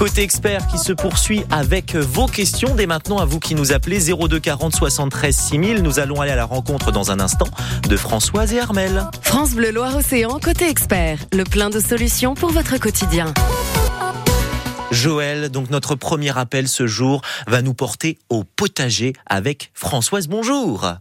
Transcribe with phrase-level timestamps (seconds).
[0.00, 2.74] Côté expert qui se poursuit avec vos questions.
[2.74, 5.82] Dès maintenant, à vous qui nous appelez 02 40 73 6000.
[5.82, 7.44] Nous allons aller à la rencontre dans un instant
[7.86, 9.04] de Françoise et Armel.
[9.20, 11.18] France Bleu Loire-Océan, côté expert.
[11.34, 13.34] Le plein de solutions pour votre quotidien.
[14.90, 20.28] Joël, donc notre premier appel ce jour va nous porter au potager avec Françoise.
[20.28, 20.94] Bonjour.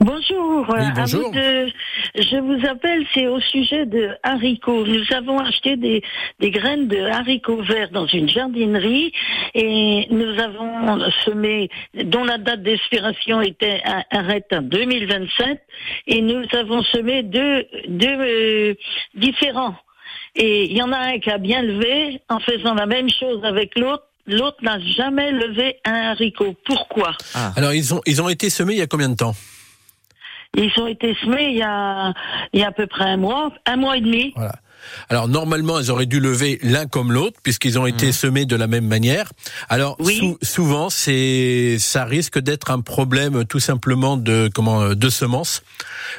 [0.00, 0.66] Bonjour.
[0.68, 1.26] Oui, bonjour.
[1.26, 1.72] À vous de-
[2.14, 4.86] je vous appelle, c'est au sujet de haricots.
[4.86, 6.02] Nous avons acheté des,
[6.40, 9.12] des graines de haricots verts dans une jardinerie
[9.54, 11.68] et nous avons semé,
[12.04, 15.60] dont la date d'expiration était arrête en 2027
[16.06, 18.74] et nous avons semé deux, deux euh,
[19.14, 19.74] différents.
[20.34, 23.44] Et il y en a un qui a bien levé en faisant la même chose
[23.44, 24.04] avec l'autre.
[24.26, 26.56] L'autre n'a jamais levé un haricot.
[26.64, 27.12] Pourquoi?
[27.56, 29.34] Alors, ils ont, ils ont été semés il y a combien de temps?
[30.54, 32.12] Ils ont été semés il y a,
[32.52, 34.34] il y a à peu près un mois, un mois et demi.
[35.08, 38.66] Alors normalement, ils auraient dû lever l'un comme l'autre puisqu'ils ont été semés de la
[38.66, 39.30] même manière.
[39.68, 40.18] Alors Oui.
[40.18, 45.62] sou- souvent, c'est ça risque d'être un problème tout simplement de comment euh, de semences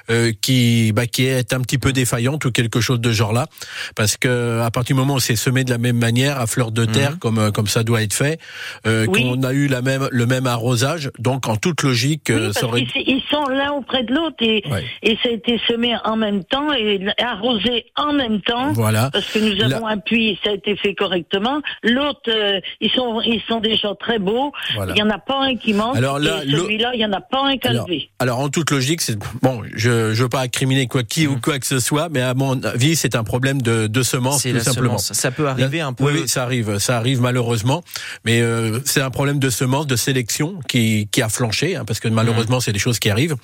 [0.09, 3.47] euh, qui bah, qui est un petit peu défaillante ou quelque chose de genre là
[3.95, 6.71] parce que à partir du moment où c'est semé de la même manière à fleur
[6.71, 8.39] de terre comme euh, comme ça doit être fait,
[8.85, 9.23] euh, Oui.
[9.23, 12.65] qu'on a eu la même le même arrosage, donc en toute logique, euh, Oui, ça
[12.65, 14.83] aurait qu'ils ils sont l'un auprès de l'autre et, Ouais.
[15.03, 18.56] et ça a été semé en même temps et arrosé en même temps.
[18.73, 19.09] Voilà.
[19.11, 21.61] Parce que nous avons un puits, ça a été fait correctement.
[21.83, 24.51] L'autre, euh, ils sont, ils sont déjà très beaux.
[24.75, 24.93] Voilà.
[24.95, 25.95] Il y en a pas un qui manque.
[25.97, 28.09] Alors là, celui-là, il y en a pas un qui a Alors, levé.
[28.19, 29.61] alors, en toute logique, c'est bon.
[29.75, 32.61] Je je veux pas incriminer quoi qui ou quoi que ce soit, mais à mon
[32.63, 34.97] avis, c'est un problème de de semences C'est tout la simplement.
[34.97, 35.13] semence.
[35.19, 36.03] Ça peut arriver un peu.
[36.05, 37.83] Oui, oui, ça arrive, ça arrive malheureusement,
[38.25, 41.99] mais euh, c'est un problème de semences, de sélection qui qui a flanché, hein, parce
[41.99, 43.35] que malheureusement, c'est des choses qui arrivent.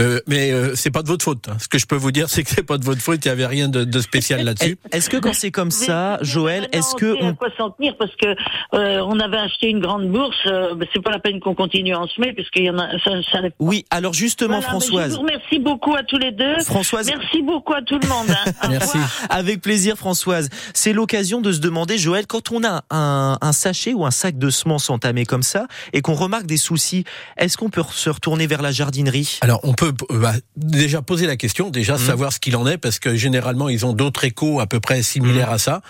[0.00, 1.48] Euh, mais euh, c'est pas de votre faute.
[1.48, 1.56] hein.
[1.58, 3.24] Ce que je peux vous dire, c'est que c'est pas de votre faute.
[3.24, 4.78] Il y avait rien de, de spécial là-dessus.
[4.92, 7.34] Est-ce que quand c'est comme ça, Joël, est-ce on que sait à on...
[7.34, 8.26] quoi s'en tenir parce que
[8.74, 10.36] euh, on avait acheté une grande bourse.
[10.46, 12.88] euh, c'est pas la peine qu'on continue à en semer parce qu'il y en a.
[13.04, 15.12] Ça, ça n'est- Oui, alors justement, Voilà, mais Je Françoise.
[15.14, 16.58] vous remercie beaucoup à tous les deux.
[16.64, 18.26] Françoise, Merci beaucoup à tout le monde.
[18.30, 18.52] hein.
[18.70, 18.98] Merci.
[19.30, 20.48] Avec plaisir, Françoise.
[20.74, 24.38] C'est l'occasion de se demander, Joël, quand on a un, un sachet ou un sac
[24.38, 27.04] de semences entamé comme ça et qu'on remarque des soucis,
[27.36, 29.38] est-ce qu'on peut se retourner vers la jardinerie?
[29.40, 31.98] Alors on peut euh, bah, déjà poser la question, déjà Mhm.
[31.98, 35.02] savoir ce qu'il en est, parce que généralement ils ont d'autres échos à peu près
[35.02, 35.82] similaires à ça.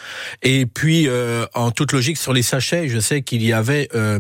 [0.43, 4.19] Et puis euh, en toute logique sur les sachets, je sais qu'il y avait euh,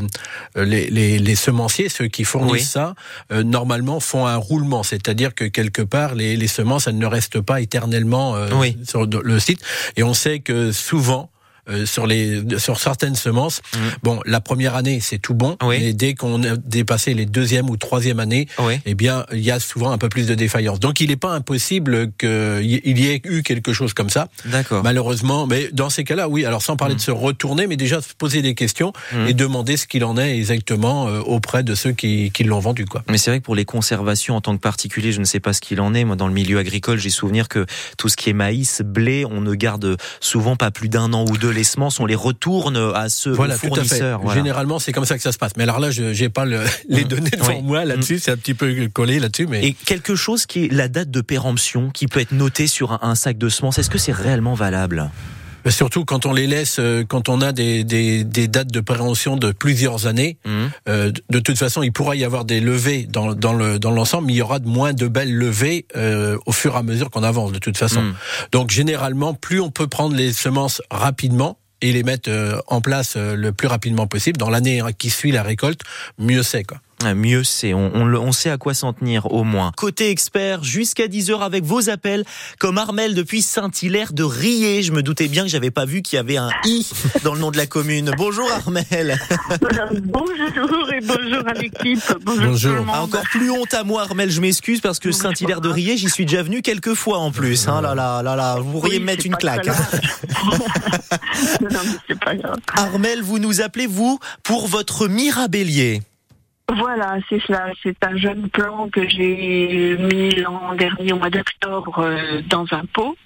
[0.56, 2.76] les, les, les semenciers, ceux qui fournissent Oui.
[2.78, 2.94] ça,
[3.32, 7.40] euh, normalement font un roulement, c'est-à-dire que quelque part les, les semences elles ne restent
[7.40, 8.76] pas éternellement Oui.
[8.88, 9.60] sur le site.
[9.96, 11.30] Et on sait que souvent
[11.68, 13.60] euh, sur les sur certaines semences.
[13.74, 13.80] Mhm.
[14.02, 15.76] Bon, la première année c'est tout bon, Oui.
[15.80, 18.74] mais dès qu'on a dépassé les deuxième ou troisième années, Oui.
[18.86, 20.80] eh bien, il y a souvent un peu plus de défaillance.
[20.80, 24.82] Donc, il n'est pas impossible qu'il y ait eu quelque chose comme ça, D'accord.
[24.82, 25.46] malheureusement.
[25.46, 26.44] Mais dans ces cas-là, oui.
[26.44, 29.26] Alors, sans parler de se retourner, mais déjà se poser des questions Mm.
[29.28, 32.84] et demander ce qu'il en est exactement euh, auprès de ceux qui, qui l'ont vendu,
[32.84, 33.02] quoi.
[33.08, 35.52] Mais c'est vrai que pour les conservations en tant que particulier, je ne sais pas
[35.52, 36.04] ce qu'il en est.
[36.04, 39.40] Moi, dans le milieu agricole, j'ai souvenir que tout ce qui est maïs, blé, on
[39.40, 43.08] ne garde souvent pas plus d'un an ou deux les semences, on les retourne à
[43.08, 43.74] ceux Voilà, aux tout à fait.
[43.74, 44.20] fournisseurs.
[44.22, 44.38] voilà.
[44.38, 45.52] Généralement, c'est comme ça que ça se passe.
[45.56, 47.08] Mais alors là, je j'ai pas le- les Mm.
[47.08, 47.62] données devant Oui.
[47.62, 48.18] moi là-dessus.
[48.20, 51.20] C'est un petit peu collé là-dessus, mais Et quelque chose qui est la date de
[51.20, 54.54] péremption, qui peut être notée sur un, un sac de semences, est-ce que c'est réellement
[54.54, 55.10] valable?
[55.68, 59.36] Surtout quand on les laisse, euh, quand on a des, des, des dates de prévention
[59.36, 60.70] de plusieurs années, Mhm.
[60.88, 64.26] Euh, de- toute façon, il pourra y avoir des levées dans, dans le dans l'ensemble,
[64.28, 67.10] mais il y aura de moins de belles levées euh, au fur et à mesure
[67.10, 67.52] qu'on avance.
[67.52, 68.14] De toute façon, Mm.
[68.52, 73.14] donc généralement, plus on peut prendre les semences rapidement et les mettre euh, en place
[73.16, 75.80] euh, le plus rapidement possible dans l'année qui suit la récolte,
[76.18, 76.78] mieux c'est quoi.
[77.04, 79.70] Ah, Mieux c'est, on, on, le- on sait à quoi s'en tenir au moins.
[79.76, 82.24] Côté expert, jusqu'à 10h avec vos appels,
[82.58, 84.82] comme Armel depuis Saint-Hilaire de Riez.
[84.82, 86.84] Je me doutais bien que j'avais pas vu qu'il y avait un i
[87.22, 88.10] dans le nom de la commune.
[88.18, 89.16] Bonjour Armel.
[90.02, 92.00] Bonjour et bonjour à l'équipe.
[92.24, 92.44] Bonjour.
[92.46, 92.72] Bonjour.
[92.72, 92.94] tout le monde.
[92.98, 96.10] Ah, encore plus honte à moi Armel, je m'excuse parce que Saint-Hilaire de Riez, j'y
[96.10, 97.68] suis déjà venu quelques fois en plus.
[97.68, 99.68] Hein, là, là, là, là, vous pourriez Oui, me mettre une claque.
[99.68, 99.74] hein.
[101.60, 102.56] non, mais c'est pas grave.
[102.74, 106.02] Armel, vous nous appelez vous pour votre mirabellier.
[106.76, 107.72] Voilà, c'est cela.
[107.82, 112.84] C'est un jeune plant que j'ai mis l'an dernier au mois d'octobre euh, dans un
[112.84, 113.16] pot.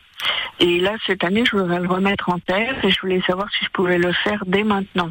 [0.60, 3.64] Et là, cette année, je voudrais le remettre en terre et je voulais savoir si
[3.64, 5.10] je pouvais le faire dès maintenant.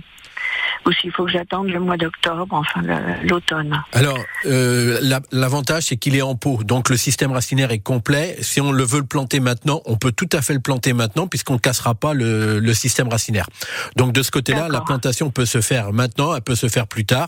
[0.85, 2.81] Ou s'il faut que j'attende le mois d'octobre, enfin
[3.23, 3.81] l'automne.
[3.93, 6.63] Alors, euh, la- l'avantage, c'est qu'il est en pot.
[6.63, 8.37] Donc, le système racinaire est complet.
[8.41, 11.27] Si on le veut le planter maintenant, on peut tout à fait le planter maintenant,
[11.27, 13.47] puisqu'on ne cassera pas le, le système racinaire.
[13.95, 17.05] Donc, de ce côté-là, la plantation peut se faire maintenant, elle peut se faire plus
[17.05, 17.27] tard.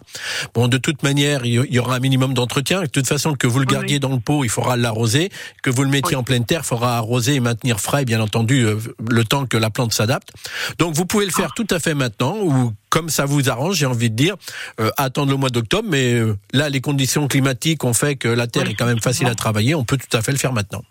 [0.54, 2.82] Bon, de toute manière, il y- aura un minimum d'entretien.
[2.82, 5.30] De toute façon, que vous le Oui, gardiez dans le pot, il faudra l'arroser.
[5.62, 6.22] Que vous le mettiez Oui.
[6.22, 8.78] en pleine terre, il faudra arroser et maintenir frais, bien entendu, euh,
[9.10, 10.30] le temps que la plante s'adapte.
[10.80, 13.86] Donc, vous pouvez le faire tout à fait maintenant, ou comme ça vous arrange, j'ai
[13.86, 14.36] envie de dire,
[14.80, 15.88] euh, attendre le mois d'octobre.
[15.90, 19.02] Mais euh, là, les conditions climatiques ont fait que la terre Oui, est quand même
[19.02, 19.76] facile à travailler.
[19.76, 20.84] On peut tout à fait le faire maintenant.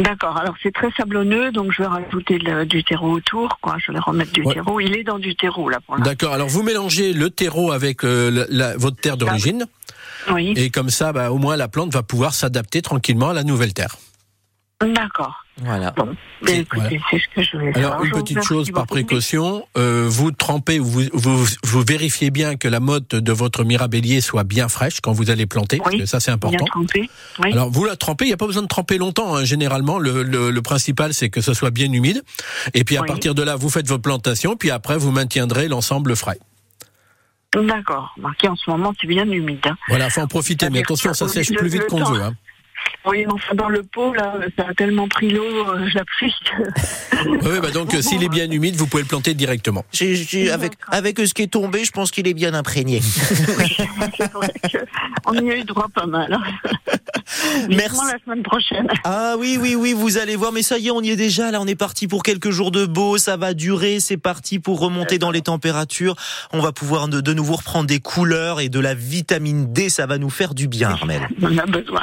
[0.00, 0.36] D'accord.
[0.36, 3.76] Alors c'est très sablonneux, donc je vais rajouter le- du terreau autour, quoi.
[3.78, 4.54] Je vais remettre du Ouais.
[4.54, 4.80] terreau.
[4.80, 6.10] Il est dans du terreau là pour l'instant.
[6.10, 6.32] D'accord.
[6.32, 9.66] Alors, vous mélangez le terreau avec euh, la- la- votre terre d'origine.
[10.32, 10.52] Oui.
[10.56, 13.72] Et comme ça, bah, au moins, la plante va pouvoir s'adapter tranquillement à la nouvelle
[13.72, 13.96] terre.
[14.80, 15.43] D'accord.
[15.62, 15.92] Voilà.
[15.92, 16.16] Bon.
[16.42, 16.66] Ben, écoutez,
[16.98, 16.98] Voilà.
[17.10, 17.76] c'est ce que je faire.
[17.76, 22.66] Alors, une petite chose par précaution, euh, vous trempez, vous, vous, vous vérifiez bien que
[22.66, 26.18] la motte de votre mirabellier soit bien fraîche quand vous allez planter, parce que ça
[26.18, 26.64] c'est Bien important.
[26.64, 27.08] trempé.
[27.42, 27.52] Oui.
[27.52, 29.36] Alors, vous la trempez, il n'y a pas besoin de tremper longtemps.
[29.36, 29.44] hein.
[29.44, 32.22] Généralement, le, le, le principal, c'est que ce soit bien humide.
[32.74, 33.06] Et puis, à Oui.
[33.06, 36.38] partir de là, vous faites vos plantations, puis après, vous maintiendrez l'ensemble frais.
[37.54, 38.12] D'accord.
[38.18, 39.60] Marqué en ce moment, c'est bien humide.
[39.64, 39.76] hein.
[39.88, 40.68] Voilà, faut en profiter.
[40.70, 42.20] Mais attention, ça sèche plus vite qu'on veut.
[42.20, 42.34] Hein.
[43.06, 45.98] Oui, mais enfin dans le pot là, ça a tellement pris l'eau, euh, je
[47.28, 49.84] Oui, bah donc, euh, s'il est bien humide, vous pouvez le planter directement.
[50.52, 53.00] Avec, avec ce qui est tombé, je pense qu'il est bien imprégné.
[53.02, 54.78] c'est vrai que
[55.26, 56.38] on y a eu droit pas mal.
[57.68, 58.00] Merci.
[58.10, 58.88] La semaine prochaine.
[59.04, 61.50] Ah oui, oui, oui, vous allez voir, mais ça y est, on y est déjà,
[61.50, 64.80] là, on est parti pour quelques jours de beau, ça va durer, c'est parti pour
[64.80, 66.16] remonter dans les températures,
[66.52, 70.06] on va pouvoir de, de nouveau reprendre des couleurs et de la vitamine D, ça
[70.06, 71.28] va nous faire du bien, Armel.
[71.42, 72.02] On a besoin.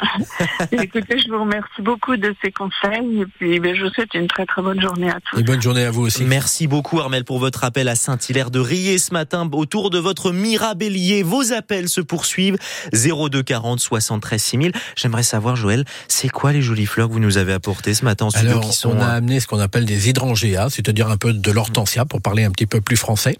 [0.80, 4.26] Écoutez, je vous remercie beaucoup de ces conseils et puis ben, je vous souhaite une
[4.26, 5.38] très très bonne journée à tous.
[5.38, 6.24] Et bonne journée à vous aussi.
[6.24, 10.32] Merci beaucoup Armel pour votre appel à Saint-Hilaire de Riez ce matin autour de votre
[10.32, 11.22] Mirabellier.
[11.22, 12.56] Vos appels se poursuivent
[12.92, 14.72] 02 40 73 6000.
[14.96, 18.26] J'aimerais savoir Joël, c'est quoi les jolies fleurs que vous nous avez apportées ce matin
[18.26, 21.08] en studio Alors, qui sont on a euh, amené ce qu'on appelle des hydrangeas, c'est-à-dire
[21.08, 23.36] un peu de l'hortensia pour parler un petit peu plus français.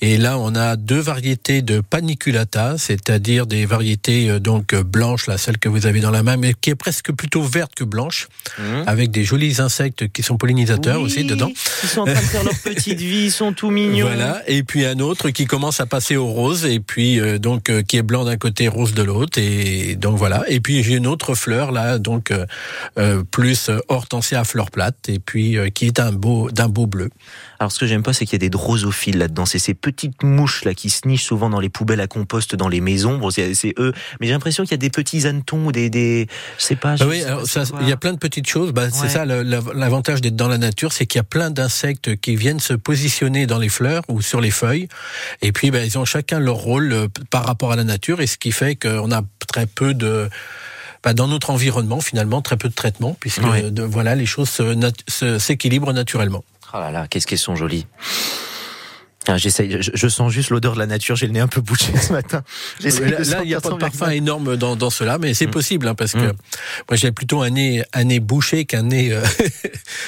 [0.00, 5.28] Et là, on a deux variétés de paniculata, c'est-à-dire des variétés euh, donc euh, blanches,
[5.28, 7.84] là, celle que vous avez dans la main, mais qui est presque plutôt verte que
[7.84, 8.28] blanche,
[8.58, 8.84] Hum.
[8.86, 11.50] avec des jolis insectes qui sont pollinisateurs oui, aussi dedans.
[11.82, 14.06] Ils sont en train de faire leur petite vie, ils sont tout mignons.
[14.06, 17.70] Voilà, et puis un autre qui commence à passer au rose, et puis euh, donc
[17.70, 20.44] euh, qui est blanc d'un côté, rose de l'autre, et donc voilà.
[20.48, 22.32] Et puis j'ai une autre fleur là, donc
[22.98, 26.86] euh, plus hortensia à fleur plate, et puis euh, qui est un beau d'un beau
[26.86, 27.10] bleu.
[27.62, 29.46] Alors ce que j'aime pas, c'est qu'il y a des drosophiles là-dedans.
[29.46, 32.66] C'est ces petites mouches là qui se nichent souvent dans les poubelles à compost dans
[32.68, 33.18] les maisons.
[33.18, 36.26] Bon, c'est eux, mais j'ai l'impression qu'il y a des petits hannetons ou des, des,
[36.58, 36.96] je sais pas.
[36.96, 38.72] je Ah oui, sais alors ça, il y a plein de petites choses.
[38.72, 42.34] Bah, c'est ça l'avantage d'être dans la nature, c'est qu'il y a plein d'insectes qui
[42.34, 44.88] viennent se positionner dans les fleurs ou sur les feuilles.
[45.40, 48.26] Et puis, bah, ils ont chacun leur rôle euh, par rapport à la nature, et
[48.26, 50.28] ce qui fait qu'on a très peu de
[51.04, 53.70] bah, dans notre environnement finalement très peu de traitement puisque Ouais.
[53.70, 56.44] de- voilà les choses se nat- se- s'équilibrent naturellement.
[56.74, 57.86] Oh là là, qu'est-ce qu'elles sont jolies.
[59.28, 61.14] Ah, j'essaye, je, je sens juste l'odeur de la nature.
[61.16, 62.42] J'ai le nez un peu bouché ce matin.
[62.82, 62.90] Là,
[63.20, 65.50] là, il n'y a pas de parfum énorme dans, dans cela, mais c'est Mm.
[65.50, 66.32] possible hein, parce que Mm.
[66.88, 69.12] moi j'ai plutôt un nez un nez bouché qu'un nez.
[69.12, 69.22] euh,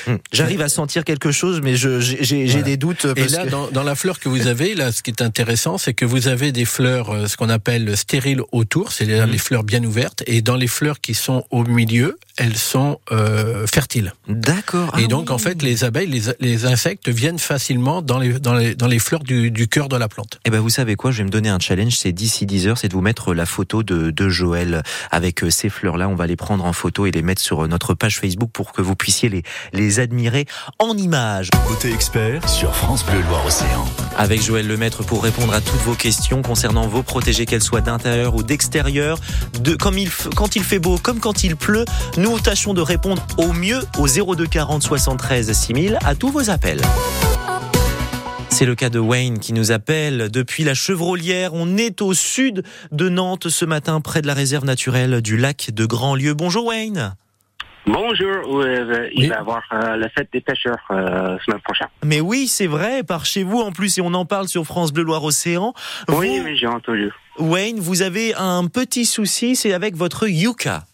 [0.07, 0.19] Hum.
[0.33, 2.63] J'arrive à sentir quelque chose, mais j'ai Voilà.
[2.63, 3.05] des doutes.
[3.05, 5.23] Et parce là, que- dans, dans la fleur que vous avez, là, ce qui est
[5.23, 9.39] intéressant, c'est que vous avez des fleurs, euh, ce qu'on appelle stériles autour, c'est-à-dire les
[9.39, 14.13] fleurs bien ouvertes, et dans les fleurs qui sont au milieu, elles sont euh, fertiles.
[14.29, 14.93] D'accord.
[14.99, 15.35] et Ah donc, oui.
[15.35, 18.99] en fait, les abeilles, les, les insectes viennent facilement dans les, dans les, dans les
[19.05, 20.41] fleurs du, du cœur de la plante.
[20.45, 22.79] Eh ben vous savez quoi, je vais me donner un challenge, c'est d'ici 10 heures,
[22.79, 26.09] c'est de vous mettre la photo de, de Joël avec euh, ces fleurs-là.
[26.09, 28.73] On va les prendre en photo et les mettre sur euh, notre page Facebook pour
[28.73, 29.43] que vous puissiez les,
[29.73, 30.47] les admirer
[30.79, 31.51] en images.
[31.69, 33.85] Côté expert sur France Bleu Loire-Océan.
[34.17, 38.35] Avec Joël Lemaître pour répondre à toutes vos questions concernant vos protégés, qu'elles soient d'intérieur
[38.35, 39.19] ou d'extérieur,
[39.61, 41.85] de comme il quand il fait beau comme quand il pleut.
[42.17, 46.81] Nous tâchons de répondre au mieux au 02 40 73 6000 à tous vos appels.
[48.57, 51.55] C'est le cas de Wayne qui nous appelle depuis la Chevrolière.
[51.55, 55.71] On est au sud de Nantes ce matin, près de la réserve naturelle du lac
[55.73, 56.35] de Grandlieu.
[56.35, 57.17] Bonjour Wayne.
[57.87, 59.27] Bonjour, euh, il Oui.
[59.27, 61.89] va y avoir euh, la fête des pêcheurs euh, semaine prochaine.
[62.05, 64.93] Mais oui, c'est vrai, par chez vous en plus, et on en parle sur France
[64.93, 65.75] Bleu Loire-Océan.
[66.09, 67.11] Oui, oui, j'ai entendu.
[67.41, 70.85] Wayne, vous avez un petit souci, c'est avec votre Yucca.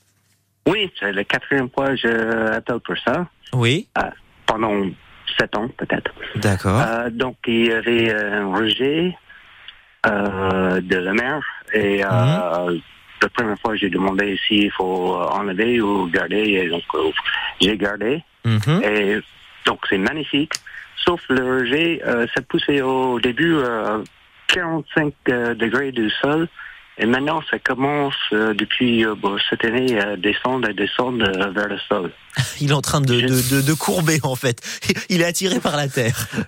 [0.67, 3.87] Oui, c'est la quatrième fois que j'appelle pour ça, Oui,
[4.47, 4.87] pendant
[5.39, 6.13] sept ans peut-être.
[6.37, 6.81] d'accord.
[6.81, 9.17] Euh, donc, il y avait euh, un rejet
[10.07, 11.41] euh, de la mer
[11.73, 12.79] et euh,
[13.23, 16.83] la première fois, j'ai demandé s'il faut enlever ou garder, et donc
[17.61, 18.23] j'ai gardé.
[18.45, 18.83] Mhm.
[18.83, 19.21] Et
[19.67, 20.55] donc, c'est magnifique.
[21.05, 22.01] Sauf le rejet,
[22.35, 24.03] ça poussait au début euh,
[24.53, 26.49] 45 euh, degrés du sol.
[26.99, 31.51] Et maintenant, ça commence euh, depuis euh, bon, cette année à descendre, à descendre euh,
[31.51, 32.11] vers le sol.
[32.61, 34.61] Il est en train de, Je- de, de, de courber en fait.
[35.09, 36.27] Il est attiré par la terre.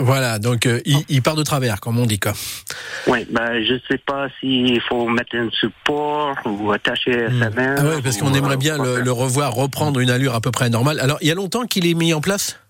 [0.00, 2.32] Voilà, donc euh, il, il part de travers, comme on dit quoi.
[3.08, 7.74] Oui, ben, je sais pas s'il faut mettre un support ou attacher à sa main.
[7.76, 10.52] Ah ouais, parce qu'on aimerait euh, bien le, le revoir reprendre une allure à peu
[10.52, 11.00] près normale.
[11.00, 12.60] Alors, il y a longtemps qu'il est mis en place?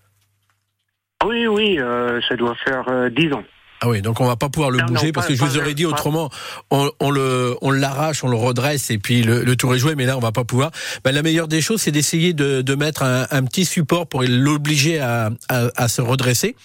[1.23, 3.43] Oui, oui, euh, ça doit faire euh, 10 ans.
[3.81, 5.43] Ah oui, donc on va pas pouvoir le Non, bouger non, parce pas- que je
[5.45, 6.29] vous aurais dit autrement,
[6.69, 9.95] on, on le, on l'arrache, on le redresse et puis le, le tour est joué.
[9.95, 10.71] Mais là, on va pas pouvoir.
[11.03, 14.23] Ben, la meilleure des choses, c'est d'essayer de, de mettre un, un petit support pour
[14.23, 16.55] l'obliger à, à, à se redresser.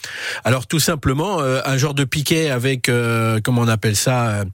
[0.44, 4.44] Alors tout simplement, euh, un genre de piquet avec, euh, comment on appelle ça euh,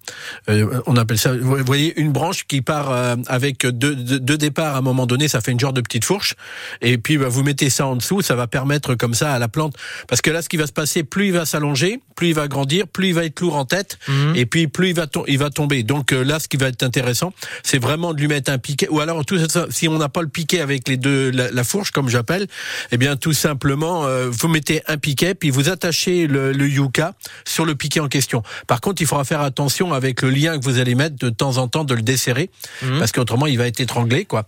[0.51, 4.37] euh, On appelle ça, vous voyez, une branche qui part euh, avec deux, deux, deux
[4.39, 5.29] départs à un moment donné.
[5.29, 6.35] Ça fait une genre de petite fourche.
[6.83, 9.49] Et puis ben, vous mettez ça en dessous, ça va permettre comme ça à la
[9.49, 9.75] plante.
[10.09, 12.49] Parce que là, ce qui va se passer, plus il va s'allonger, plus il va
[12.51, 14.35] grandir, plus il va être lourd en tête, Mhm.
[14.37, 15.83] et puis plus il va, il va tomber.
[15.83, 18.89] Donc euh, là, ce qui va être intéressant, c'est vraiment de lui mettre un piquet.
[18.91, 21.65] Ou alors, tout ça, si on n'a pas le piquet avec les deux, la, la
[21.65, 22.47] fourche, comme j'appelle,
[22.93, 27.15] eh bien, tout simplement, euh, vous mettez un piquet, puis vous attachez le, le yucca
[27.45, 28.43] sur le piquet en question.
[28.67, 31.57] Par contre, il faudra faire attention avec le lien que vous allez mettre de temps
[31.59, 32.51] en temps de le desserrer,
[32.83, 32.99] Mhm.
[32.99, 34.45] parce qu'autrement, il va être étranglé, quoi.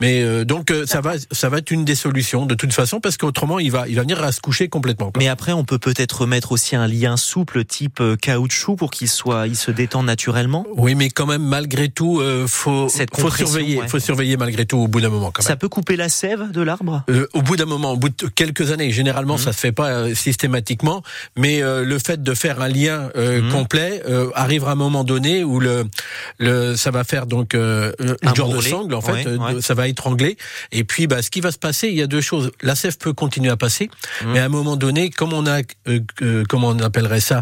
[0.00, 3.00] Mais euh, donc, euh, ça va, ça va être une des solutions de toute façon,
[3.00, 5.10] parce qu'autrement, il va, il va venir à se coucher complètement.
[5.10, 5.22] quoi.
[5.22, 9.08] Mais après, on peut peut-être mettre aussi un lien souple type euh, caoutchouc pour qu'il
[9.08, 10.66] soit, il se détend naturellement.
[10.76, 13.88] Oui, mais quand même, malgré tout, euh, faut, Cette faut surveiller, ouais.
[13.88, 15.30] faut surveiller malgré tout au bout d'un moment.
[15.30, 15.48] Quand même.
[15.48, 17.02] Ça peut couper la sève de l'arbre?
[17.10, 19.88] Euh, au bout d'un moment, au bout de quelques années, généralement ça se fait pas
[19.90, 21.02] euh, systématiquement,
[21.36, 23.50] mais euh, le fait de faire un lien Mhm.
[23.52, 24.02] complet
[24.34, 25.84] arrivera à un moment donné où le,
[26.38, 27.60] le ça va faire donc une
[28.22, 29.54] Un genre de bourrelet, sangle en fait, ouais, ouais.
[29.54, 30.36] de- ça va étrangler
[30.72, 32.50] et puis bah ce qui va se passer, il y a deux choses.
[32.62, 33.90] La sève peut continuer à passer,
[34.24, 34.32] Mhm.
[34.32, 35.60] mais à un moment donné, comme on a
[36.48, 37.35] comment on appellerait ça,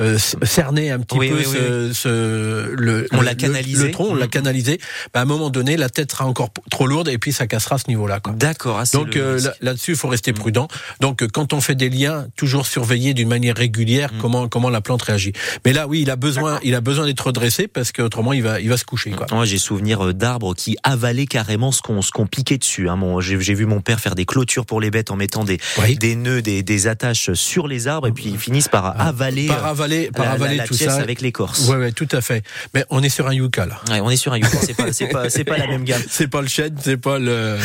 [0.00, 3.84] euh, cerné un petit Oui, peu oui, ce, ce- le On le- l'a le- canalisé.
[3.86, 4.30] le, tronc, on l'a Mhm.
[4.30, 4.78] canalisé.
[5.14, 7.78] Bah, à un moment donné, la tête sera encore trop lourde et puis ça cassera
[7.78, 8.20] ce niveau-là.
[8.34, 8.78] D'accord.
[8.80, 10.68] ah, Donc euh, là-dessus, il faut rester prudent.
[11.00, 14.18] Donc euh, quand on fait des liens, toujours surveiller d'une manière régulière Mm.
[14.20, 15.32] comment comment la plante réagit.
[15.64, 18.60] Mais là, oui, il a besoin, il a besoin d'être redressé parce qu'autrement, il va
[18.60, 19.10] il va se coucher.
[19.10, 19.26] Quoi.
[19.32, 22.88] Moi, j'ai souvenir d'arbres qui avalaient carrément ce qu'on ce qu'on piquait dessus.
[22.88, 22.98] Hein.
[23.20, 25.58] J'ai vu mon père faire des clôtures pour les bêtes en mettant des,
[25.98, 29.66] des nœuds, des, des attaches sur les arbres, et puis ils finissent par avaler, Par
[29.66, 30.96] euh, avaler, par la, la- avaler la tout pièce ça.
[31.00, 31.68] avec l'écorce.
[31.68, 32.42] Ouais, ouais, tout à fait.
[32.74, 33.80] Mais on est sur un yucca là.
[33.90, 36.02] Ouais, on est sur un yucca, c'est pas, c'est pas, c'est pas la même gamme.
[36.08, 37.56] C'est pas le chêne, c'est pas le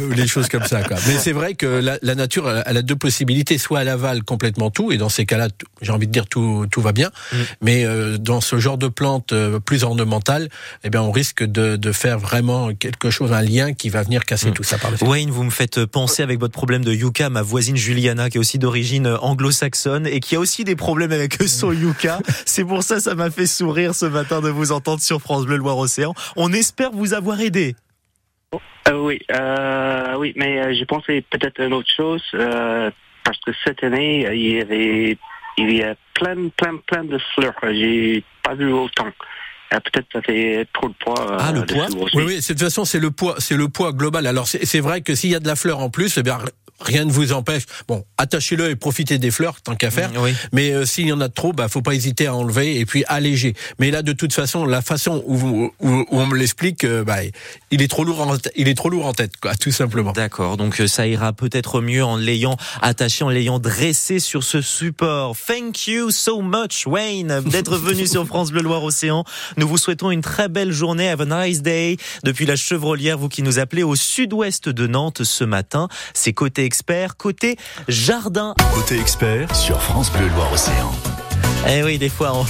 [0.00, 0.82] ou les choses comme ça.
[0.82, 0.96] Quoi.
[1.06, 3.58] Mais c'est vrai que la, la nature, elle a- elle a deux possibilités.
[3.58, 5.48] Soit elle avale complètement tout, et dans ces cas-là,
[5.82, 7.10] j'ai envie de dire tout, tout va bien.
[7.32, 7.36] Mm.
[7.62, 10.48] Mais euh, dans ce genre de plante euh, plus ornementale,
[10.84, 14.24] eh bien, on risque de, de faire vraiment quelque chose, un lien qui va venir
[14.24, 14.54] casser Mm.
[14.54, 15.08] tout ça par le suite.
[15.08, 18.40] Wayne, vous me faites penser avec votre problème de yucca, ma voisine Juliana, qui est
[18.40, 22.18] aussi d'origine euh, anglo-saxonne et qui a aussi des problèmes avec son yucca.
[22.44, 25.56] C'est pour ça, ça m'a fait sourire ce matin de vous entendre sur France Bleu
[25.56, 26.14] Loire-Océan.
[26.36, 27.76] On espère vous avoir aidé.
[28.88, 32.90] Euh, oui, euh, oui, mais euh, j'ai pensé peut-être à une autre chose, euh,
[33.24, 35.18] parce que cette année, euh, il y avait,
[35.58, 37.54] il y a plein, plein, plein de fleurs.
[37.62, 39.08] J'ai pas vu autant.
[39.70, 41.36] Peut-être ça fait trop de poids.
[41.40, 41.88] Ah, le poids.
[42.14, 44.24] Oui, oui, de toute façon, c'est le poids, c'est le poids global.
[44.28, 46.38] Alors, c'est c'est vrai que s'il y a de la fleur en plus, eh bien,
[46.80, 47.62] rien ne vous empêche.
[47.88, 50.10] Bon, attachez-le et profitez des fleurs, tant qu'à faire.
[50.18, 50.34] Oui.
[50.52, 53.04] Mais euh, s'il y en a trop, bah faut pas hésiter à enlever et puis
[53.08, 53.54] alléger.
[53.78, 57.04] Mais là, de toute façon, la façon où, vous- où, où on me l'explique, euh,
[57.04, 57.18] bah,
[57.70, 60.12] il est trop lourd, en, il est trop lourd en tête, quoi, tout simplement.
[60.12, 64.60] D'accord, donc euh, ça ira peut-être mieux en l'ayant attaché, en l'ayant dressé sur ce
[64.60, 65.36] support.
[65.46, 69.24] Thank you so much, Wayne, d'être venu sur France Bleu Loire Océan.
[69.56, 71.08] Nous vous souhaitons une très belle journée.
[71.08, 71.96] Have a nice day.
[72.24, 75.88] Depuis la Chevrolière, vous qui nous appelez au sud-ouest de Nantes ce matin.
[76.14, 77.56] C'est côté expert, côté
[77.88, 78.54] jardin.
[78.74, 80.92] Côté expert sur France Bleu Loire-Océan.
[81.68, 82.44] Eh oui, des fois, on,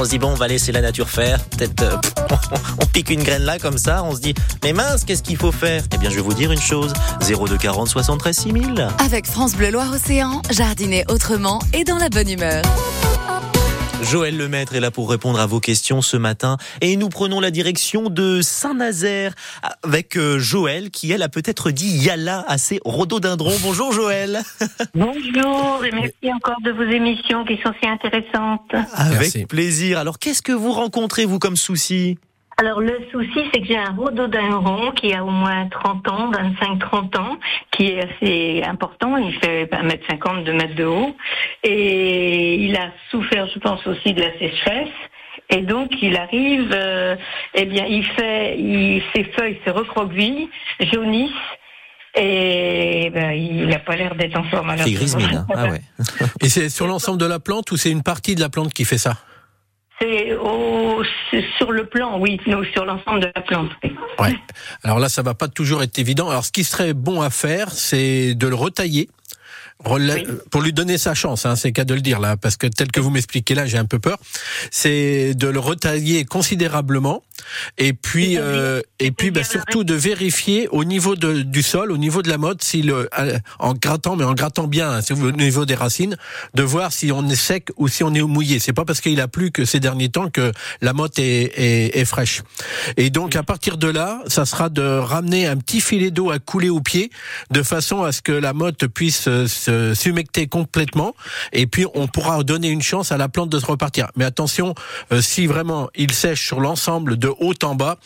[0.00, 1.42] on se dit, bon, on va laisser la nature faire.
[1.44, 1.96] Peut-être, euh,
[2.80, 5.52] on pique une graine là, comme ça, on se dit, mais mince, qu'est-ce qu'il faut
[5.52, 5.82] faire?
[5.92, 6.92] Eh bien, je vais vous dire une chose.
[7.20, 8.88] 0240 73 6000.
[9.04, 12.62] Avec France Bleu Loire-Océan, jardiner autrement et dans la bonne humeur.
[14.02, 17.50] Joël Lemaître est là pour répondre à vos questions ce matin et nous prenons la
[17.50, 19.34] direction de Saint-Nazaire
[19.82, 23.56] avec euh, Joël qui elle a peut-être dit yalla à ses rhododendrons.
[23.62, 24.42] Bonjour Joël.
[24.94, 28.74] Bonjour et merci encore de vos émissions qui sont si intéressantes.
[28.94, 29.46] Avec Merci.
[29.46, 29.98] plaisir.
[29.98, 32.18] Alors qu'est-ce que vous rencontrez vous comme souci?
[32.56, 37.18] Alors le souci c'est que j'ai un rhododendron qui a au moins 30 ans, 25-30
[37.18, 37.38] ans,
[37.72, 41.16] qui est assez important, il fait 1m50, 2 mètres de haut
[41.64, 44.88] et il a souffert je pense aussi de la sécheresse.
[45.50, 47.16] Et donc il arrive, euh,
[47.54, 50.48] eh bien il fait, il, ses feuilles se recroquevillent,
[50.92, 51.30] jaunissent
[52.16, 54.72] et ben, il n'a pas l'air d'être en forme.
[54.78, 55.34] C'est grise mine.
[55.34, 55.46] hein.
[55.52, 55.80] Ah ouais.
[56.40, 58.84] Et c'est sur l'ensemble de la plante ou c'est une partie de la plante qui
[58.84, 59.16] fait ça?
[60.00, 60.36] C'est
[61.56, 62.38] sur le plan, oui,
[62.72, 63.70] sur l'ensemble de la plante.
[64.18, 64.36] Ouais.
[64.82, 66.28] Alors là, ça va pas toujours être évident.
[66.28, 69.08] Alors, ce qui serait bon à faire, c'est de le retailler.
[69.86, 70.26] Oui.
[70.50, 72.90] Pour lui donner sa chance, hein, c'est qu'à de le dire là, parce que tel
[72.90, 74.18] que vous m'expliquez là, j'ai un peu peur.
[74.70, 77.22] C'est de le retailler considérablement,
[77.76, 81.98] et puis euh, et puis bah, surtout de vérifier au niveau de, du sol, au
[81.98, 85.32] niveau de la motte, si le, euh, en grattant, mais en grattant bien, hein, au
[85.32, 86.16] niveau des racines,
[86.54, 88.60] de voir si on est sec ou si on est mouillé.
[88.60, 91.98] C'est pas parce qu'il a plu que ces derniers temps que la motte est, est,
[91.98, 92.42] est fraîche.
[92.96, 96.38] Et donc à partir de là, ça sera de ramener un petit filet d'eau à
[96.38, 97.10] couler au pied,
[97.50, 101.14] de façon à ce que la motte puisse euh, s'humecter complètement,
[101.52, 104.10] et puis on pourra donner une chance à la plante de se repartir.
[104.16, 104.74] Mais attention,
[105.12, 107.98] euh, si vraiment il sèche sur l'ensemble de haut en bas.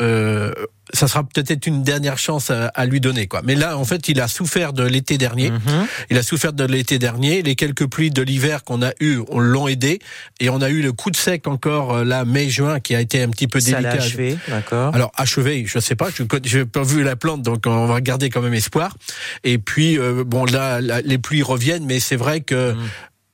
[0.00, 0.52] Euh,
[0.94, 3.42] ça sera peut-être une dernière chance à, à lui donner quoi.
[3.44, 5.50] Mais là en fait, il a souffert de l'été dernier.
[5.50, 5.86] Mhm.
[6.10, 7.42] Il a souffert de l'été dernier.
[7.42, 9.98] Les quelques pluies de l'hiver qu'on a eu, on l'ont aidé.
[10.40, 13.22] Et on a eu le coup de sec encore euh, là mai-juin qui a été
[13.22, 14.02] un petit peu Ça délicat.
[14.02, 14.94] achevé, d'accord.
[14.94, 18.30] Alors achevé, je sais pas, je n'ai pas vu la plante, donc on va garder
[18.30, 18.96] quand même espoir.
[19.44, 22.76] Et puis euh, bon là, là, les pluies reviennent, mais c'est vrai que Mm.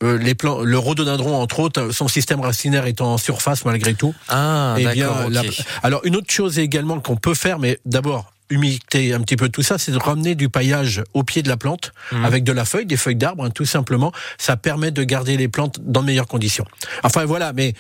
[0.05, 4.15] Euh, les plants, le rhododendron entre autres, son système racinaire est en surface malgré tout.
[4.29, 5.29] Ah, Eh d'accord.
[5.29, 5.49] bien, la-
[5.83, 9.63] alors une autre chose également qu'on peut faire, mais d'abord humecter un petit peu tout
[9.63, 12.25] ça, c'est de ramener du paillage au pied de la plante Mhm.
[12.27, 14.13] avec de la feuille, des feuilles d'arbre, hein, tout simplement.
[14.39, 16.67] Ça permet de garder les plantes dans de meilleures conditions.
[17.03, 17.73] Enfin voilà, mais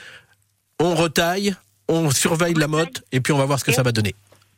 [0.80, 1.54] on retaille,
[1.88, 4.14] on surveille la motte et puis on va voir ce que ça va donner.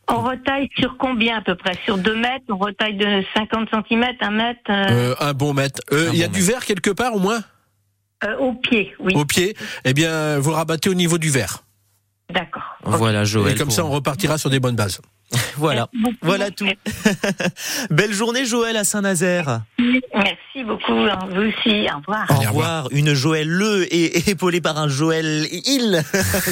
[0.09, 1.77] On retaille sur combien à peu près?
[1.85, 2.45] Sur 2 mètres?
[2.49, 5.81] On retaille de 50 cm, 1 mètre euh, Euh, un bon mètre.
[5.93, 7.41] Euh, Il y a bon du verre quelque part au moins?
[8.25, 9.15] Euh, au pied, oui.
[9.15, 9.57] au pied.
[9.85, 11.65] Eh bien, vous rabattez au niveau du verre.
[12.33, 12.63] D'accord.
[12.83, 13.55] Voilà, Joël.
[13.55, 15.01] et comme pour- ça, on repartira sur des bonnes bases.
[15.57, 15.89] Voilà.
[15.93, 16.17] Merci beaucoup.
[16.27, 16.67] Voilà tout.
[17.91, 19.63] Belle journée, Joël, à Saint-Nazaire.
[19.79, 20.93] Merci beaucoup.
[20.93, 21.87] Vous aussi.
[21.93, 22.27] Au revoir.
[22.31, 22.89] Au revoir.
[22.93, 26.03] Une Joël Le et épaulée par un Joël Il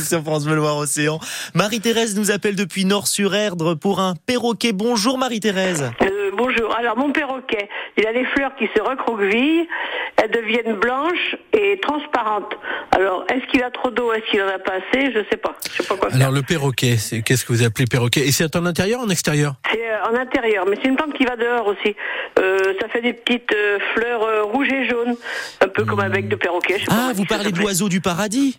[0.04, 1.20] sur France Bleu Loire Océan.
[1.54, 4.72] Marie-Thérèse nous appelle depuis Nord-sur-Erdre pour un perroquet.
[4.72, 5.90] Bonjour Marie-Thérèse.
[6.02, 6.74] Euh, bonjour.
[6.76, 9.68] Alors mon perroquet, il a les fleurs qui se recroquevillent,
[10.16, 12.54] elles deviennent blanches et transparentes.
[12.92, 15.12] Alors est-ce qu'il a trop d'eau, est-ce qu'il en a pas assez?
[15.12, 15.54] Je sais pas.
[15.70, 16.20] Je sais pas quoi faire.
[16.20, 18.20] Alors le perroquet, c'est qu'est-ce que vous appelez perroquet?
[18.26, 19.54] Et c'est en intérieur ou en extérieur?
[19.72, 21.94] C'est euh, en intérieur, mais c'est une plante qui va dehors aussi.
[22.38, 25.16] Euh, ça fait des petites euh, fleurs rouges et jaunes,
[25.60, 26.74] un peu comme un bec de perroquet.
[26.78, 28.58] je sais pas Ah, vous parlez l'oiseau du paradis?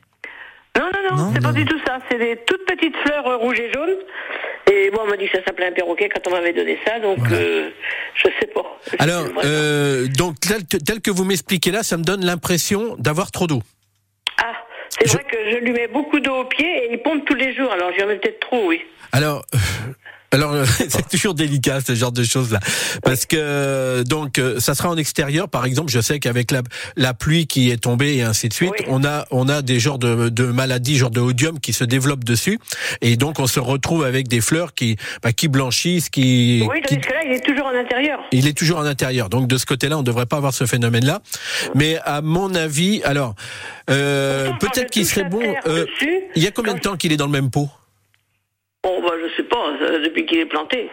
[0.77, 2.00] Non, non, non, Non, c'est pas du tout ça.
[2.11, 3.96] C'est des toutes petites fleurs rouges et jaunes.
[4.72, 7.00] Et moi, on m'a dit que ça s'appelait un perroquet quand on m'avait donné ça,
[7.00, 7.36] donc Voilà.
[7.36, 7.70] euh,
[8.16, 8.80] je sais pas.
[9.00, 13.46] Alors, euh, donc tel, tel que vous m'expliquez là, ça me donne l'impression d'avoir trop
[13.48, 13.62] d'eau.
[14.44, 14.54] Ah,
[14.90, 17.36] c'est Je- vrai que je lui mets beaucoup d'eau au pied et il pompe tous
[17.36, 17.72] les jours.
[17.72, 18.82] Alors j'en mets peut-être trop, oui.
[19.12, 19.46] Alors,
[20.31, 22.59] alors euh, c'est toujours délicat ce genre de choses là,
[23.03, 25.48] parce que donc euh, ça sera en extérieur.
[25.50, 26.61] Par exemple, je sais qu'avec la,
[26.96, 28.85] la pluie qui est tombée et ainsi de suite, Oui.
[28.90, 32.24] on a on a des genres de, de maladies, genre de odium qui se développent
[32.24, 32.59] dessus,
[33.01, 36.96] et donc on se retrouve avec des fleurs qui bah, qui blanchissent, qui, Oui, qui
[36.96, 38.20] tandis que là, il est toujours en intérieur.
[38.31, 40.66] Il est toujours en intérieur, donc de ce côté-là, on ne devrait pas avoir ce
[40.66, 41.22] phénomène-là.
[41.75, 43.35] Mais à mon avis, alors
[43.90, 45.42] euh, peut-être qu'il serait bon.
[45.68, 45.85] euh,
[46.35, 47.70] il y a combien de temps qu'il est dans le même pot?
[48.86, 49.72] Bon, bah, je sais pas,
[50.04, 50.92] depuis qu'il est planté.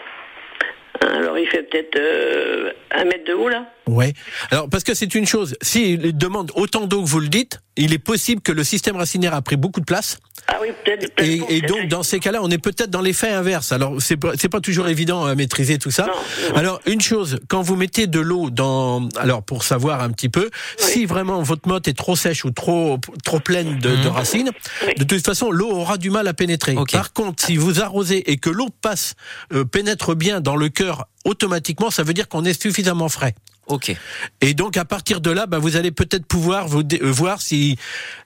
[1.02, 3.66] Alors il fait peut-être euh, un mètre de haut, là.
[3.88, 4.12] Ouais.
[4.50, 5.56] Alors parce que c'est une chose.
[5.60, 9.34] S'il demande autant d'eau que vous le dites, il est possible que le système racinaire
[9.34, 10.18] a pris beaucoup de place.
[10.46, 11.12] Ah oui, peut-être.
[11.14, 13.72] peut-être Et, et donc dans ces cas-là, on est peut-être dans l'effet inverse.
[13.72, 16.06] Alors c'est pas, c'est pas toujours évident à maîtriser tout ça.
[16.06, 16.12] Non,
[16.50, 16.56] non.
[16.56, 20.48] Alors une chose, quand vous mettez de l'eau dans, alors pour savoir un petit peu,
[20.76, 24.50] si vraiment votre motte est trop sèche ou trop trop pleine de, de racines,
[24.86, 24.94] Oui.
[24.96, 26.76] de toute façon l'eau aura du mal à pénétrer.
[26.76, 26.92] Ok.
[26.92, 29.14] Par contre, si vous arrosez et que l'eau passe,
[29.52, 30.91] euh, pénètre bien dans le cœur
[31.24, 33.34] automatiquement, ça veut dire qu'on est suffisamment frais.
[33.68, 33.94] Ok.
[34.40, 37.76] Et donc à partir de là, bah, vous allez peut-être pouvoir vous euh, voir si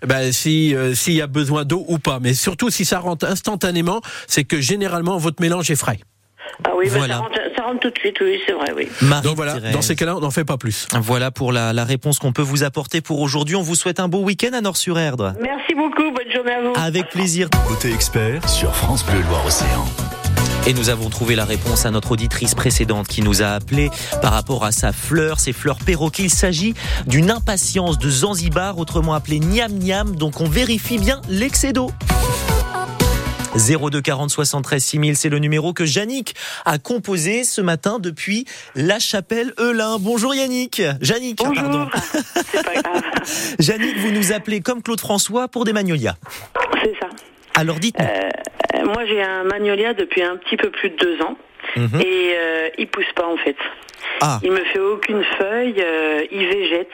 [0.06, 2.20] bah, si euh, s'il y a besoin d'eau ou pas.
[2.20, 6.00] Mais surtout si ça rentre instantanément, c'est que généralement votre mélange est frais.
[6.64, 7.14] Ah oui, bah, Voilà.
[7.16, 8.88] ça, rentre, ça rentre tout de suite, oui, c'est vrai, oui.
[9.22, 10.86] Donc voilà, dans ces cas-là, on n'en fait pas plus.
[11.02, 13.56] Voilà pour la, la réponse qu'on peut vous apporter pour aujourd'hui.
[13.56, 15.34] On vous souhaite un beau week-end à Nord-sur-Erdre.
[15.42, 16.72] Merci beaucoup, bonne journée à vous.
[16.76, 17.50] Avec plaisir.
[17.68, 20.05] Côté expert sur France Bleu Loire-Océan.
[20.68, 23.88] Et nous avons trouvé la réponse à notre auditrice précédente qui nous a appelé
[24.20, 26.24] par rapport à sa fleur, ses fleurs perroquets.
[26.24, 26.74] Il s'agit
[27.06, 30.16] d'une impatience de Zanzibar, autrement appelée Niam Niam.
[30.16, 31.92] Donc on vérifie bien l'excès d'eau.
[33.56, 38.98] 02 40 73 6000, c'est le numéro que Yannick a composé ce matin depuis la
[38.98, 39.98] chapelle Eulin.
[40.00, 40.82] Bonjour Yannick.
[41.00, 41.62] Yannick, Bonjour.
[41.62, 41.86] pardon.
[42.52, 43.02] pas grave.
[43.60, 46.16] Yannick, vous nous appelez comme Claude François pour des magnolias.
[46.82, 47.08] C'est ça.
[47.54, 48.04] Alors dites-nous.
[48.04, 48.28] Euh,
[48.86, 51.36] moi, j'ai un magnolia depuis un petit peu plus de deux ans.
[51.76, 52.00] Mhm.
[52.00, 53.56] Et euh, il pousse pas, en fait.
[54.20, 54.40] Ah.
[54.42, 56.90] Il me fait aucune feuille, euh, il végète.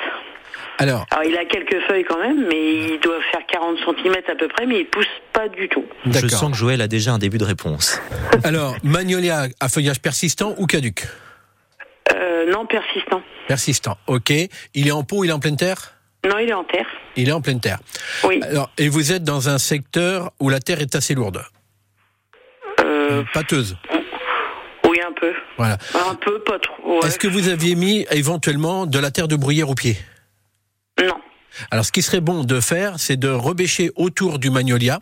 [0.78, 4.34] Alors, Alors il a quelques feuilles quand même, mais il doit faire 40 cm à
[4.34, 5.84] peu près, mais il pousse pas du tout.
[6.06, 8.00] Je sens que Joël a déjà un début de réponse.
[8.44, 11.06] Alors, magnolia à feuillage persistant ou caduc?
[12.14, 13.22] Euh, non, persistant.
[13.46, 14.32] Persistant, ok.
[14.74, 15.94] Il est en pot, il est en pleine terre?
[16.24, 16.86] Non, il est en terre.
[17.16, 17.78] Il est en pleine terre.
[18.24, 18.40] Oui.
[18.42, 21.42] Alors, et vous êtes dans un secteur où la terre est assez lourde,
[23.32, 23.76] pâteuse.
[24.88, 25.32] oui, un peu.
[25.56, 25.78] Voilà.
[26.10, 27.00] Un peu, pas trop.
[27.00, 27.06] ouais.
[27.08, 29.96] Est-ce que vous aviez mis éventuellement de la terre de bruyère au pied
[31.00, 31.14] Non.
[31.70, 35.00] Alors, ce qui serait bon de faire, c'est de rebêcher autour du magnolia,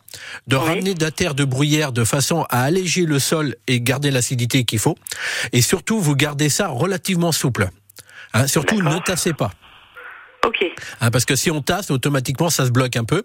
[0.48, 0.64] de Oui.
[0.64, 4.64] ramener de la terre de bruyère de façon à alléger le sol et garder l'acidité
[4.64, 4.96] qu'il faut.
[5.52, 7.68] Et surtout, vous gardez ça relativement souple.
[8.34, 9.52] Hein, surtout, ne tassez pas.
[10.46, 10.64] Ok.
[11.02, 13.22] Hein, parce que si on tasse, automatiquement, ça se bloque un peu.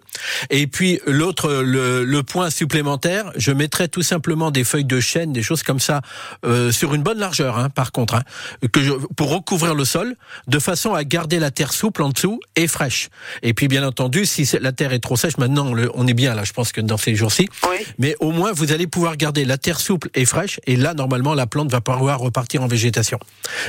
[0.50, 5.32] Et puis l'autre, le, le point supplémentaire, je mettrais tout simplement des feuilles de chêne,
[5.32, 6.02] des choses comme ça,
[6.44, 8.22] euh, sur une bonne largeur, hein, par contre, hein,
[8.70, 10.14] que je, pour recouvrir le sol,
[10.46, 13.08] de façon à garder la terre souple en dessous et fraîche.
[13.42, 16.34] Et puis bien entendu, si la terre est trop sèche, maintenant le- on est bien
[16.34, 17.76] là, je pense que dans ces jours-ci, Oui.
[17.98, 21.32] mais au moins vous allez pouvoir garder la terre souple et fraîche, et là normalement
[21.32, 23.18] la plante va pouvoir repartir en végétation.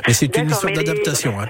[0.06, 1.40] Mais c'est une histoire les- d'adaptation.
[1.40, 1.48] Hein.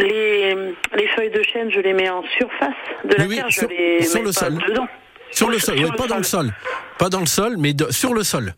[0.00, 0.54] Les,
[0.96, 3.74] les feuilles de chêne, je les mets en surface de la Oui, terre, sur- je
[3.74, 4.58] les sur mets le pas sol.
[4.68, 4.88] dedans.
[5.32, 6.52] Sur le sol, Sur oui, le pas dans le sol.
[6.98, 8.54] Pas dans le sol, mais de- sur le sol.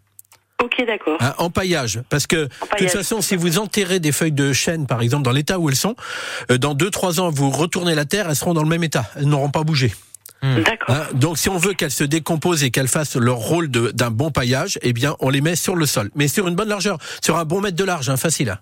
[0.63, 1.17] Ok, d'accord.
[1.21, 2.01] Hein, en paillage.
[2.09, 5.33] Parce que, de toute façon, si vous enterrez des feuilles de chêne, par exemple, dans
[5.33, 5.97] l'état où elles sont,
[6.51, 9.05] euh, dans 2-3 ans, vous retournez la terre, elles seront dans le même état.
[9.17, 9.93] Elles n'auront pas bougé.
[10.43, 10.97] D'accord.
[10.97, 14.11] Hein, donc, si on veut qu'elles se décomposent et qu'elles fassent leur rôle de- d'un
[14.11, 16.11] bon paillage, eh bien, on les met sur le sol.
[16.17, 16.99] Mais sur une bonne largeur.
[17.25, 18.57] Sur un bon mètre de large, hein, facile.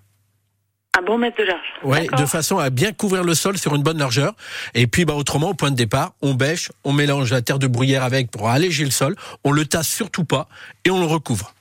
[0.98, 1.66] Un bon mètre de large.
[1.84, 4.34] Ouais, de façon à bien couvrir le sol sur une bonne largeur.
[4.74, 7.68] Et puis, bah, autrement, au point de départ, on bêche, on mélange la terre de
[7.68, 9.14] bruyère avec pour alléger le sol.
[9.44, 10.48] On le tasse surtout pas
[10.84, 11.54] et on le recouvre.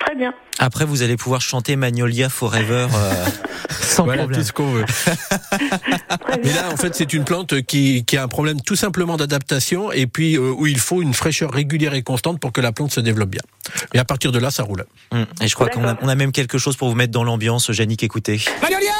[0.00, 0.32] Très bien.
[0.58, 3.12] Après, vous allez pouvoir chanter Magnolia Forever euh,
[3.70, 4.40] sans Voilà problème.
[4.40, 4.84] tout ce qu'on veut.
[6.44, 9.90] Mais là, en fait, c'est une plante qui, qui a un problème tout simplement d'adaptation
[9.92, 12.92] et puis euh, où il faut une fraîcheur régulière et constante pour que la plante
[12.92, 13.42] se développe bien.
[13.92, 14.84] Et à partir de là, ça roule.
[15.10, 17.24] Hum, Et je crois qu'on a, on a même quelque chose pour vous mettre dans
[17.24, 18.40] l'ambiance, Yannick, écoutez.
[18.62, 18.92] Magnolia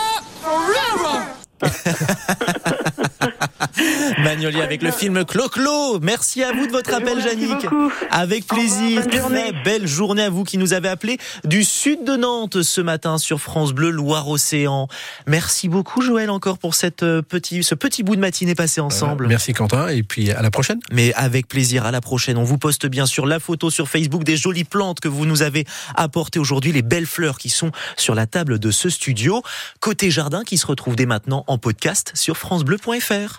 [4.62, 6.00] avec le film Clo-Clo.
[6.00, 7.62] Merci à vous de votre appel, Merci Yannick.
[7.62, 7.92] beaucoup.
[8.10, 9.02] Avec plaisir.
[9.10, 9.52] journée.
[9.52, 13.18] Très belle journée à vous qui nous avez appelé du sud de Nantes ce matin
[13.18, 14.88] sur France Bleu Loire-Océan.
[15.26, 19.26] Merci beaucoup, Joël, encore pour cette euh, petit, ce petit bout de matinée passé ensemble.
[19.26, 20.80] Merci Quentin et puis à la prochaine.
[20.92, 22.36] Mais avec plaisir, à la prochaine.
[22.36, 25.42] On vous poste bien sûr la photo sur Facebook des jolies plantes que vous nous
[25.42, 25.64] avez
[25.94, 29.42] apportées aujourd'hui, les belles fleurs qui sont sur la table de ce studio.
[29.80, 33.36] Côté jardin qui se retrouve dès maintenant en podcast sur francebleu.fr.